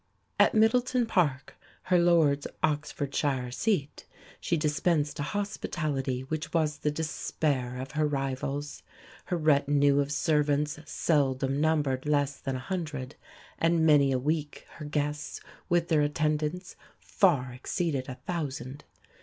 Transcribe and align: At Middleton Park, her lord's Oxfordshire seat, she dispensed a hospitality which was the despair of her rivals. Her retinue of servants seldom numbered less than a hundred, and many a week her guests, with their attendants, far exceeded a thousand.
At 0.39 0.55
Middleton 0.55 1.05
Park, 1.05 1.57
her 1.83 1.99
lord's 1.99 2.47
Oxfordshire 2.63 3.51
seat, 3.51 4.07
she 4.39 4.57
dispensed 4.57 5.19
a 5.19 5.33
hospitality 5.37 6.21
which 6.21 6.53
was 6.55 6.79
the 6.79 6.89
despair 6.89 7.77
of 7.77 7.91
her 7.91 8.07
rivals. 8.07 8.81
Her 9.25 9.37
retinue 9.37 9.99
of 9.99 10.11
servants 10.11 10.79
seldom 10.91 11.61
numbered 11.61 12.07
less 12.07 12.39
than 12.39 12.55
a 12.55 12.65
hundred, 12.65 13.15
and 13.59 13.85
many 13.85 14.11
a 14.11 14.17
week 14.17 14.65
her 14.79 14.85
guests, 14.85 15.39
with 15.69 15.89
their 15.89 16.01
attendants, 16.01 16.75
far 16.99 17.51
exceeded 17.53 18.09
a 18.09 18.15
thousand. 18.25 18.85